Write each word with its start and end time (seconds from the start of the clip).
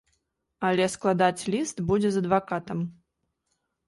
Але 0.69 0.85
складаць 0.93 1.43
ліст 1.55 1.83
будзе 1.89 2.09
з 2.15 2.23
адвакатам. 2.25 2.79